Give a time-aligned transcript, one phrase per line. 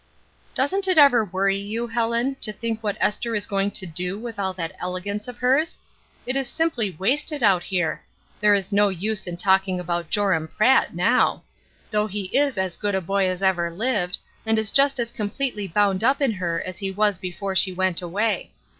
[0.55, 4.39] "Doesn't it ever worry you, Helen, to think what Esther is going to do with
[4.39, 5.77] all that elegance of hers?
[6.25, 8.01] It is simply wasted out here;
[8.39, 12.77] there is no use in talking about Joram Pratt now I though he is as
[12.77, 16.59] good a boy as ever lived, and is just as completely bound up in her
[16.65, 18.49] as he was before she went away.